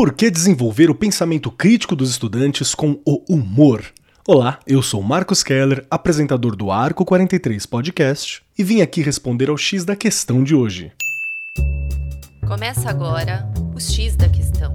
[0.00, 3.84] Por que desenvolver o pensamento crítico dos estudantes com o humor?
[4.26, 9.58] Olá, eu sou Marcos Keller, apresentador do Arco 43 Podcast, e vim aqui responder ao
[9.58, 10.90] X da questão de hoje.
[12.48, 14.72] Começa agora o X da questão.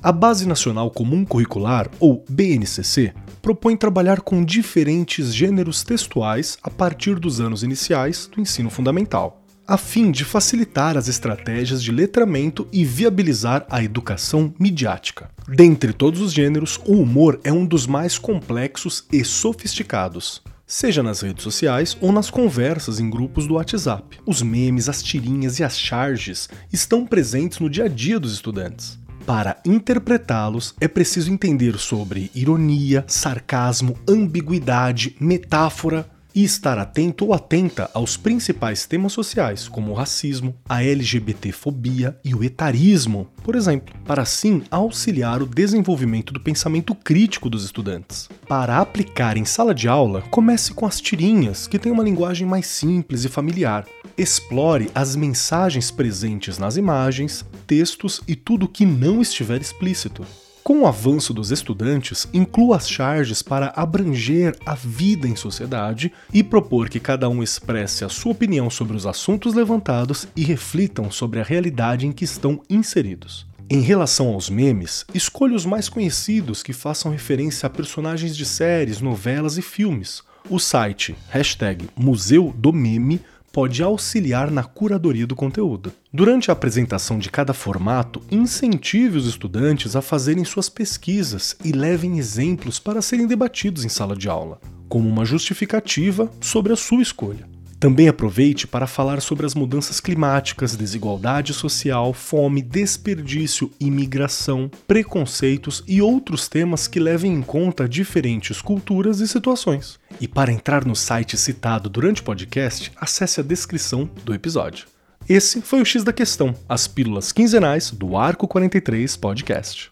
[0.00, 3.12] A Base Nacional Comum Curricular, ou BNCC,
[3.42, 9.39] propõe trabalhar com diferentes gêneros textuais a partir dos anos iniciais do ensino fundamental,
[9.70, 15.30] a fim de facilitar as estratégias de letramento e viabilizar a educação midiática.
[15.46, 21.20] Dentre todos os gêneros, o humor é um dos mais complexos e sofisticados seja nas
[21.20, 24.20] redes sociais ou nas conversas em grupos do WhatsApp.
[24.24, 28.96] Os memes, as tirinhas e as charges estão presentes no dia a dia dos estudantes.
[29.26, 37.90] Para interpretá-los, é preciso entender sobre ironia, sarcasmo, ambiguidade, metáfora e estar atento ou atenta
[37.94, 44.22] aos principais temas sociais, como o racismo, a LGBTfobia e o etarismo, por exemplo, para
[44.22, 48.28] assim auxiliar o desenvolvimento do pensamento crítico dos estudantes.
[48.48, 52.66] Para aplicar em sala de aula, comece com as tirinhas, que têm uma linguagem mais
[52.66, 53.86] simples e familiar.
[54.16, 60.26] Explore as mensagens presentes nas imagens, textos e tudo que não estiver explícito.
[60.62, 66.42] Com o avanço dos estudantes, inclua as charges para abranger a vida em sociedade e
[66.42, 71.40] propor que cada um expresse a sua opinião sobre os assuntos levantados e reflitam sobre
[71.40, 73.46] a realidade em que estão inseridos.
[73.70, 79.00] Em relação aos memes, escolha os mais conhecidos que façam referência a personagens de séries,
[79.00, 80.22] novelas e filmes.
[80.48, 83.20] O site hashtag Museu do Meme
[83.52, 85.92] pode auxiliar na curadoria do conteúdo.
[86.12, 92.18] Durante a apresentação de cada formato, incentive os estudantes a fazerem suas pesquisas e levem
[92.18, 97.48] exemplos para serem debatidos em sala de aula, como uma justificativa sobre a sua escolha.
[97.80, 106.02] Também aproveite para falar sobre as mudanças climáticas, desigualdade social, fome, desperdício, imigração, preconceitos e
[106.02, 109.98] outros temas que levem em conta diferentes culturas e situações.
[110.20, 114.86] E para entrar no site citado durante o podcast, acesse a descrição do episódio.
[115.26, 119.90] Esse foi o X da Questão, as pílulas quinzenais do Arco 43 Podcast.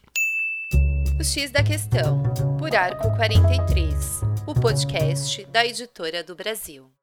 [1.19, 2.21] O X da Questão,
[2.59, 6.98] por Arco 43, o podcast da editora do Brasil.